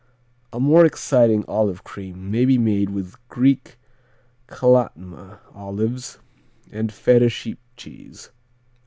[0.51, 3.77] A more exciting olive cream may be made with Greek
[4.47, 6.17] Calatma olives
[6.71, 8.31] and Feta sheep cheese.